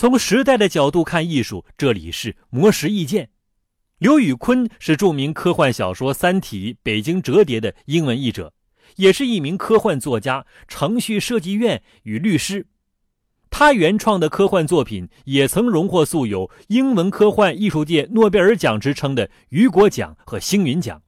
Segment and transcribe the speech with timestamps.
[0.00, 3.28] 从时代的角度看艺术，这里是魔石意见。
[3.98, 8.54] 刘宇坤是著名科幻小说《三体》北京折叠的英文译者，
[8.96, 12.66] 也是一名科幻作家、程序设计院与律师。
[13.50, 21.02] 他原创的科幻作品也曾荣获素有“英文科幻艺术界诺贝尔奖”之称的雨果奖和星云奖。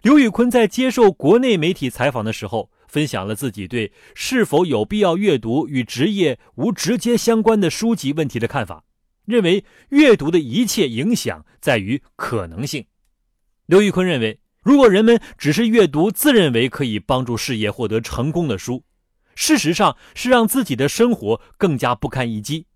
[0.00, 8.84] 刘宇坤在接受国内媒体采访的时候，分享了自己对是否有必要阅读与职业无直接相关的书籍问题的看法。
[9.26, 12.84] 认为阅读的一切影响在于可能性。
[13.66, 18.82] 刘玉坤认为，如果人们只是阅读自认为可以帮助事业获得成功的书，
[19.36, 22.66] 事实上是让自己的生活更加不堪一击。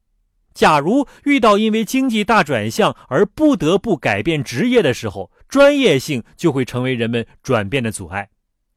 [0.55, 8.31] 假如遇到因为经济大转向而不得不改变职业的时候，专业性就会成为人们转变的阻碍。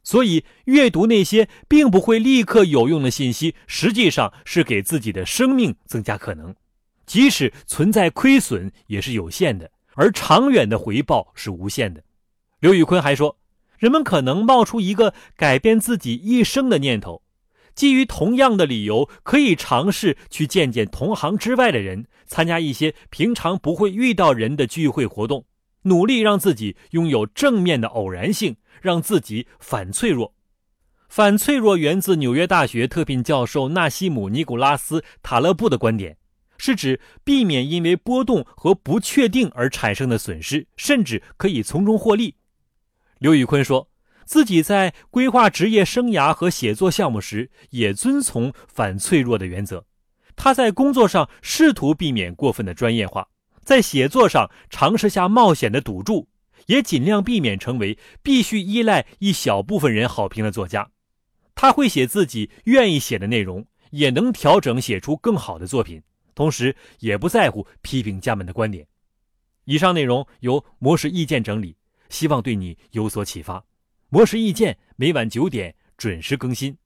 [0.07, 6.55] 所以，阅读那些并不会立刻有用的信息，实际上是给自己的生命增加可能。
[7.05, 12.01] 即使存在亏损，也是有限的，而长远的回报是无限的。
[12.61, 13.37] 刘宇坤还说，
[13.77, 17.21] 人们可能冒出一个改变自己一生的念头，
[17.75, 25.43] 基于同样的理由，可以尝试去见见同行之外的人，参加一些平常不会遇到人的聚会活动，
[25.83, 30.33] 努力让自己拥有正面的偶然性，让自己反脆弱。
[31.09, 36.17] 反脆弱源自纽约大学特聘教授纳西姆·尼古拉斯·塔勒布的观点。
[36.59, 42.33] 是指避免因为波动和不确定而产生的损失，甚至可以从中获利。
[43.19, 43.89] 刘宇坤说
[44.25, 49.85] 自己在规划职业生涯和写作项目时，也遵从反脆弱的原则。
[50.35, 53.27] 他在工作上试图避免过分的专业化，
[53.67, 56.29] 在写作上尝试下冒险的赌注，
[56.67, 60.89] 也尽量避免成为必须依赖一小部分人好评的作家。
[61.53, 66.01] 他会写自己愿意写的内容，也能调整写出更好的作品。
[66.33, 68.87] 同时也不在乎批评家们的观点。
[69.65, 71.75] 以上内容由模式意见整理，
[72.07, 73.61] 希望对你有所启发。
[74.07, 76.77] 模式意见每晚九点准时更新。